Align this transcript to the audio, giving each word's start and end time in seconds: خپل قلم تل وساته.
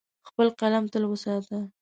خپل 0.27 0.47
قلم 0.59 0.83
تل 0.91 1.03
وساته. 1.07 1.57